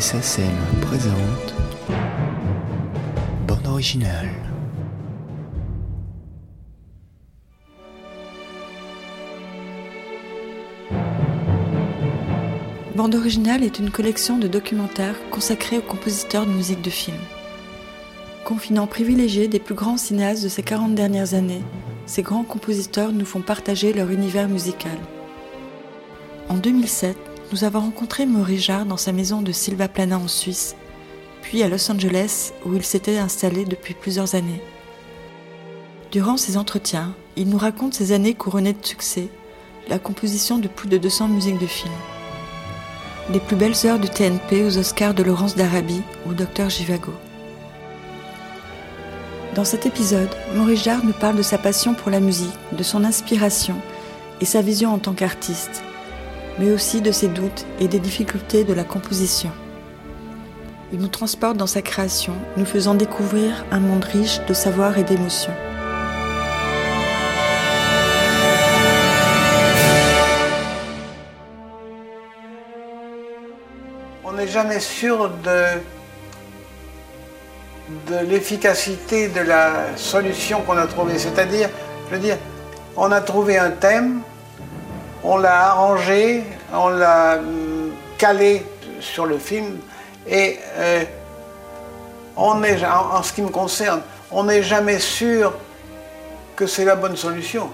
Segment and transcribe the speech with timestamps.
[0.00, 0.44] SACEM
[0.80, 1.54] présente
[3.46, 4.30] Bande originale.
[12.96, 17.16] Bande originale est une collection de documentaires consacrés aux compositeurs de musique de film.
[18.44, 21.62] Confinant privilégié des plus grands cinéastes de ces 40 dernières années,
[22.06, 24.98] ces grands compositeurs nous font partager leur univers musical.
[26.48, 27.16] En 2007,
[27.52, 30.74] nous avons rencontré Jarre dans sa maison de Silva Plana en Suisse,
[31.42, 34.62] puis à Los Angeles où il s'était installé depuis plusieurs années.
[36.10, 39.28] Durant ces entretiens, il nous raconte ses années couronnées de succès,
[39.88, 41.92] la composition de plus de 200 musiques de films.
[43.30, 47.12] Les plus belles heures du TNP aux Oscars de Laurence d'Arabie ou Dr Givago.
[49.54, 53.04] Dans cet épisode, Maurice Jarre nous parle de sa passion pour la musique, de son
[53.04, 53.76] inspiration
[54.40, 55.82] et sa vision en tant qu'artiste,
[56.62, 59.50] mais aussi de ses doutes et des difficultés de la composition.
[60.92, 65.02] Il nous transporte dans sa création, nous faisant découvrir un monde riche de savoir et
[65.02, 65.52] d'émotions.
[74.24, 75.64] On n'est jamais sûr de,
[78.08, 81.18] de l'efficacité de la solution qu'on a trouvée.
[81.18, 81.68] C'est-à-dire,
[82.08, 82.38] je veux dire,
[82.96, 84.20] on a trouvé un thème,
[85.24, 88.64] on l'a arrangé, on l'a hum, calé
[89.00, 89.78] sur le film
[90.26, 91.04] et euh,
[92.36, 95.52] en, ce qui me concerne, on n'est jamais sûr
[96.56, 97.70] que c'est la bonne solution.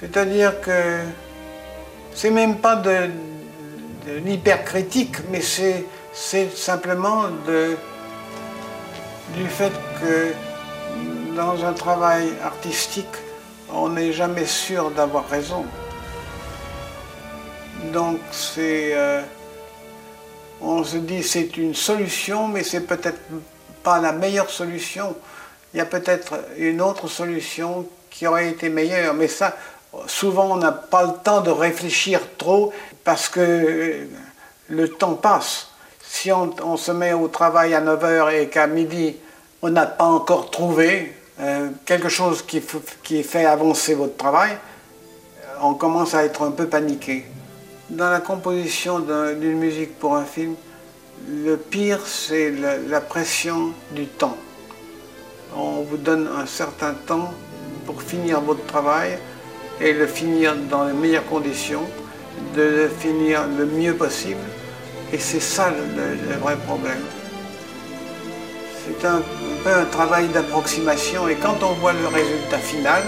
[0.00, 1.00] C'est-à-dire que
[2.14, 3.10] c'est même pas de,
[4.24, 7.24] l'hypercritique, mais c'est simplement
[9.34, 10.32] du fait que
[11.36, 13.06] dans un travail artistique,
[13.72, 15.64] on n'est jamais sûr d'avoir raison.
[17.84, 18.20] Donc
[18.58, 19.22] euh,
[20.60, 23.18] on se dit c'est une solution, mais c'est peut-être
[23.82, 25.16] pas la meilleure solution.
[25.72, 29.56] Il y a peut-être une autre solution qui aurait été meilleure, mais ça,
[30.06, 34.06] souvent on n'a pas le temps de réfléchir trop parce que
[34.68, 35.68] le temps passe.
[36.02, 39.16] Si on, se met au travail à 9h et qu'à midi
[39.62, 44.58] on n'a pas encore trouvé euh, quelque chose qui fait avancer votre travail,
[45.62, 47.26] on commence à être un peu paniqué.
[47.90, 50.54] Dans la composition d'un- d'une musique pour un film,
[51.28, 54.36] le pire, c'est la, pression du temps.
[55.56, 57.34] On vous donne un certain temps
[57.86, 59.18] pour finir votre travail
[59.80, 61.82] et le finir dans les meilleures conditions,
[62.54, 64.46] de le finir le mieux possible.
[65.12, 67.02] Et c'est ça le, vrai problème.
[68.86, 69.22] C'est un, un
[69.64, 73.02] peu un travail d'approximation et quand on voit le résultat final,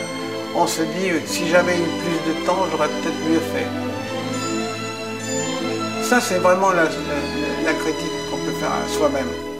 [0.57, 3.92] on se dit si j'avais eu plus de temps, j'aurais peut-être mieux fait.
[6.13, 9.52] Ça, c'est vraiment la, critique qu'on peut faire à soi-même.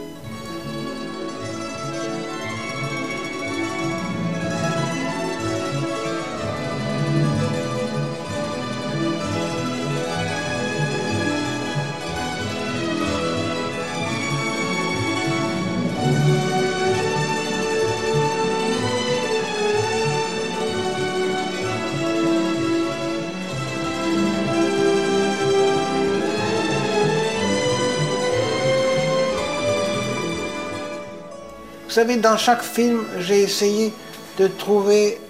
[31.93, 33.93] Vous savez, dans chaque film, j'ai essayé
[34.39, 35.21] de trouver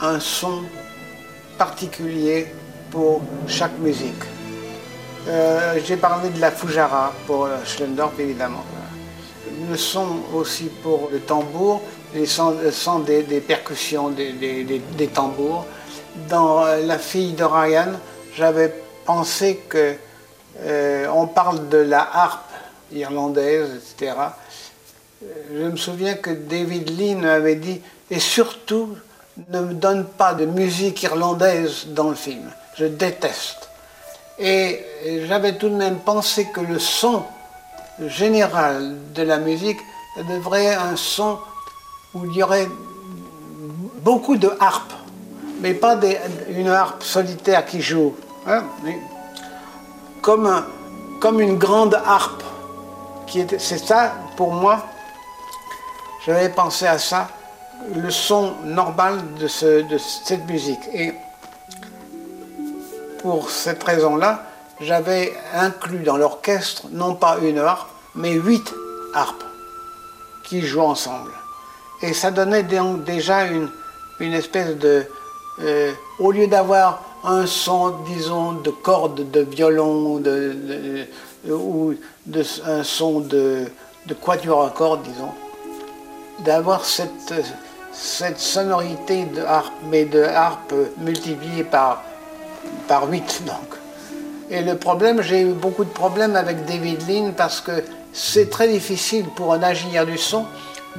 [0.00, 0.62] un son
[1.58, 2.46] particulier
[2.92, 4.22] pour chaque musique.
[5.26, 8.62] Euh, j'ai parlé de la Fujara pour euh, Schlendorf, évidemment.
[9.68, 11.82] Le son aussi pour le tambour,
[12.14, 15.66] les sons, le son des, percussions des, tambours.
[16.28, 17.94] Dans euh, La fille de Ryan,
[18.36, 18.72] j'avais
[19.04, 19.96] pensé que
[21.12, 22.52] on parle de la harpe
[22.92, 24.14] irlandaise, etc.
[25.22, 27.80] Je me souviens que David Lean avait dit
[28.10, 28.96] et surtout
[29.48, 32.50] ne me donne pas de musique irlandaise dans le film.
[32.76, 33.70] Je déteste.
[34.38, 34.84] Et
[35.26, 37.24] j'avais tout de même pensé que le son
[38.06, 39.78] général de la musique
[40.28, 41.38] devrait être un son
[42.14, 42.68] où il y aurait
[44.02, 44.92] beaucoup de harpes,
[45.60, 45.98] mais pas
[46.50, 48.14] une harpe solitaire qui joue.
[48.46, 48.64] hein,
[50.20, 50.64] comme,
[51.20, 52.42] comme une grande harpe.
[53.58, 54.84] C'est ça, pour moi,
[56.26, 57.28] j'avais pensé à ça,
[57.94, 60.80] le son normal de, ce- de cette musique.
[60.92, 61.12] Et
[63.20, 64.44] pour cette raison-là,
[64.80, 68.72] j'avais inclus dans l'orchestre non pas une harpe, mais huit
[69.14, 69.44] harpes
[70.44, 71.30] qui jouent ensemble.
[72.02, 73.70] Et ça donnait donc déjà une,
[74.34, 75.04] espèce de...
[75.60, 81.06] euh, au lieu d'avoir un son, disons, de cordes de violon, de,
[81.44, 81.94] de- ou
[82.66, 83.64] un son de,
[84.06, 85.32] de quatuor à cordes, disons,
[86.40, 87.34] d'avoir cette,
[88.36, 92.02] sonorité de harpe, mais de harpe multipliée par,
[92.88, 93.56] par 8 donc.
[94.50, 98.68] Et le problème, j'ai eu beaucoup de problèmes avec David Lean parce que c'est très
[98.68, 100.44] difficile pour un ingénieur du son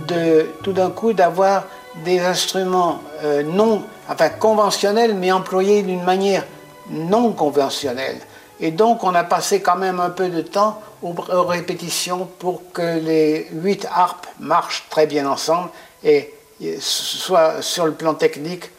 [0.07, 1.65] de tout d'un coup d'avoir
[2.03, 6.45] des instruments euh, non, enfin conventionnels, mais employés d'une manière
[6.89, 8.17] non conventionnelle.
[8.59, 11.13] Et donc on a passé quand même un peu de temps aux,
[11.43, 15.69] répétitions pour que les huit harpes marchent très bien ensemble
[16.03, 16.33] et
[16.79, 18.71] soient sur le plan technique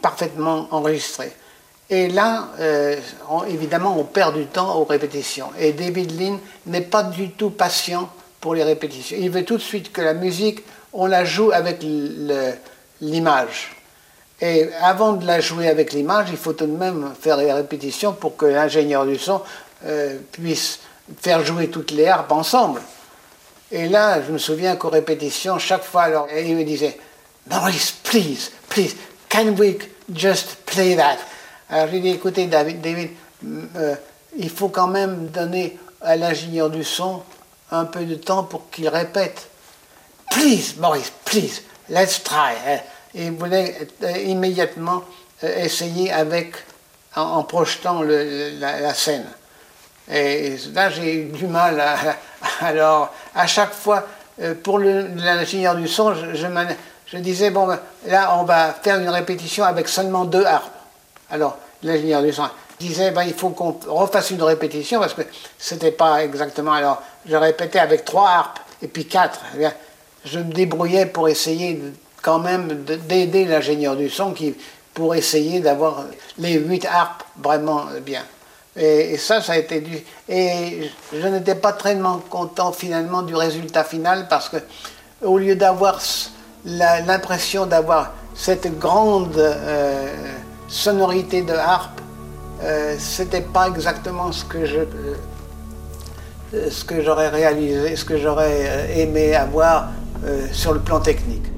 [0.00, 1.32] parfaitement enregistrées.
[1.88, 2.96] Et là, euh,
[3.48, 5.50] évidemment, on perd du temps aux répétitions.
[5.58, 8.08] Et David Lynn n'est pas du tout patient
[8.40, 9.16] pour les répétitions.
[9.20, 11.84] Il veut tout de suite que la musique, on la joue avec
[13.00, 13.76] l'image.
[14.42, 18.12] Et avant de la jouer avec l'image, il faut tout de même faire les répétitions
[18.12, 19.40] pour que l'ingénieur du son
[19.86, 20.80] euh, puisse
[21.20, 22.82] faire jouer toutes les harpes ensemble.
[23.70, 26.98] Et là, je me souviens qu'aux répétitions, chaque fois, alors, il me disait,
[27.48, 28.96] Maurice, please, please,
[29.28, 29.76] can we
[30.12, 31.18] just play that?
[31.70, 33.10] Alors j'ai dit, écoutez David, David
[33.76, 33.94] euh,
[34.36, 37.22] il faut quand même donner à l'ingénieur du son
[37.70, 39.48] un peu de temps pour qu'il répète.
[40.30, 42.54] Please, Maurice, please, let's try.
[43.14, 45.04] Et voulait euh, immédiatement
[45.44, 46.54] euh, essayer avec,
[47.14, 49.26] en, projetant la, scène.
[50.10, 51.82] Et là, j'ai eu du mal.
[52.60, 54.06] Alors, à chaque fois,
[54.62, 59.88] pour l'ingénieur du son, je, disais, bon, ben, là, on va faire une répétition avec
[59.88, 60.72] seulement deux harpes.
[61.30, 62.48] Alors, l'ingénieur du son
[62.82, 65.22] disait, ben, il faut qu'on refasse une répétition parce que
[65.58, 66.72] c'était pas exactement.
[66.72, 69.40] Alors, je répétais avec trois harpes et puis quatre.
[69.58, 69.66] Eh
[70.24, 71.80] je me débrouillais pour essayer
[72.22, 74.54] quand même d'aider l'ingénieur du son qui,
[74.94, 76.04] pour essayer d'avoir
[76.38, 78.22] les huit harpes vraiment bien.
[78.76, 79.98] Et, ça, ça a été du.
[80.28, 81.98] Et je n'étais pas très
[82.30, 84.56] content finalement du résultat final parce que,
[85.20, 86.00] au lieu d'avoir
[86.64, 89.36] l'impression d'avoir cette grande.
[89.36, 90.08] Euh,
[90.72, 92.00] sonorité de harpe,
[92.62, 94.86] euh, c'était pas exactement ce que euh,
[96.70, 99.88] ce que j'aurais réalisé, ce que j'aurais euh, aimé avoir
[100.52, 101.51] sur le plan technique.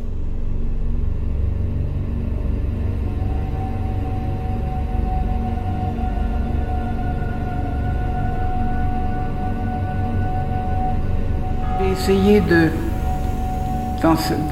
[12.05, 12.69] Essayé de,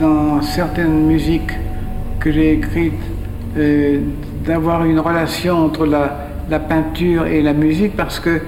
[0.00, 1.52] dans, certaines musiques
[2.18, 2.94] que j'ai écrites,
[4.46, 8.40] d'avoir une relation entre la, peinture et la musique parce que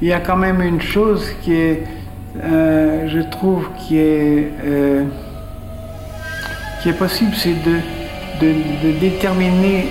[0.00, 1.82] il y a quand même une chose qui est,
[2.40, 5.04] euh, je trouve, qui est, euh,
[6.82, 7.78] qui est possible, c'est de,
[8.40, 9.86] de, déterminer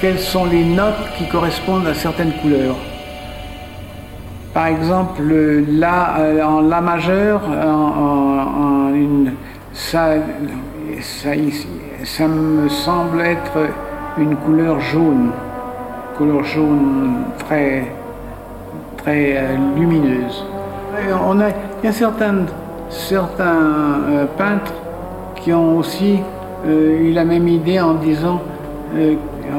[0.00, 2.76] quelles sont les notes qui correspondent à certaines couleurs.
[4.54, 7.42] Par exemple, euh, en La majeur,
[8.94, 9.32] une,
[9.74, 10.14] ça,
[12.28, 13.58] me semble être
[14.16, 15.30] une couleur jaune,
[16.16, 17.92] couleur jaune très,
[18.98, 20.44] très euh, lumineuse.
[21.28, 21.48] on a,
[21.82, 22.46] il y a certains,
[23.40, 24.74] euh, peintres
[25.36, 26.20] qui ont aussi
[26.66, 28.40] euh, eu la même idée en disant,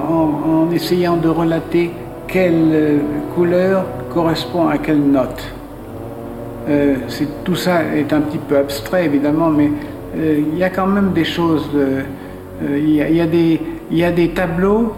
[0.10, 1.92] en, essayant de relater
[2.28, 3.02] quelle
[3.36, 3.84] couleur
[4.16, 5.44] correspond à quelle note.
[7.44, 9.70] tout ça est un petit peu abstrait évidemment, mais
[10.18, 11.70] il y a quand même des choses.
[12.64, 13.60] il y a des,
[13.92, 14.94] il y a des tableaux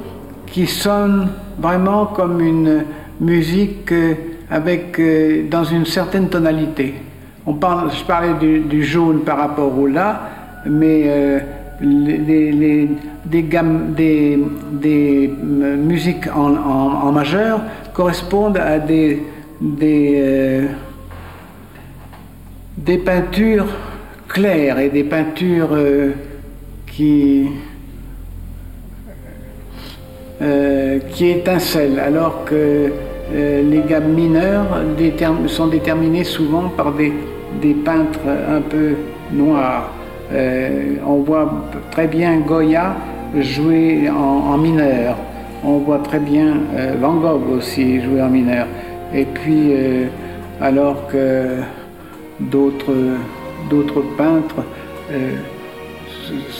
[0.46, 2.84] qui sonnent vraiment comme une
[3.20, 4.14] musique euh,
[4.50, 6.96] avec, euh, dans une certaine tonalité.
[7.46, 10.22] On parle, je parlais du, jaune par rapport au la,
[10.66, 11.42] mais
[11.82, 12.90] euh, les,
[13.26, 14.40] des, gammes, des,
[14.72, 15.32] des
[15.78, 17.62] musiques en, majeur
[17.94, 19.24] correspondent à des,
[19.62, 20.68] des,
[22.78, 23.68] des peintures
[24.28, 25.76] claires et des peintures
[26.86, 27.48] qui
[30.40, 32.92] euh, qui étincelle, alors que
[33.34, 34.84] euh, les gammes mineures
[35.48, 37.12] sont déterminées souvent par des,
[37.60, 38.94] des peintres un peu
[39.34, 39.92] noirs.
[40.34, 41.50] Euh, on voit
[41.92, 42.96] très bien Goya
[43.40, 45.16] jouer en, mineur.
[45.64, 46.58] On voit très bien
[47.00, 48.68] Van Gogh aussi jouer en mineur.
[49.14, 49.74] Et puis,
[50.62, 51.58] alors que
[52.40, 52.94] d'autres
[54.18, 54.64] peintres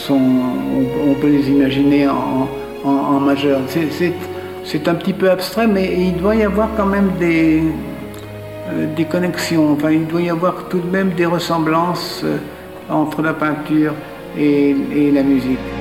[0.10, 3.62] on, peut les imaginer en, majeur.
[4.64, 7.64] C'est un petit peu abstrait, mais il doit y avoir quand même des,
[8.70, 9.78] euh, connexions.
[9.90, 12.38] Il doit y avoir tout de même des ressemblances euh,
[12.90, 13.94] entre la peinture
[14.38, 15.77] et, la musique.